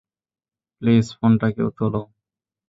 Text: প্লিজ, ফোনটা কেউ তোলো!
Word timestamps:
প্লিজ, 0.81 1.05
ফোনটা 1.17 1.47
কেউ 1.55 1.67
তোলো! 1.77 2.01